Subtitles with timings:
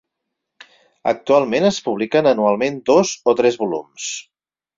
[1.11, 4.09] Actualment, es publiquen anualment dos o tres volums.